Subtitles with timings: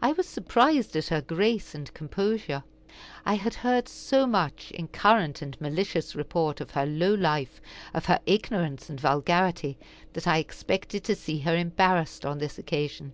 [0.00, 2.62] I was surprised at her grace and composure.
[3.24, 7.60] I had heard so much, in current and malicious report, of her low life,
[7.92, 9.76] of her ignorance and vulgarity,
[10.12, 13.12] that I expected to see her embarrassed on this occasion.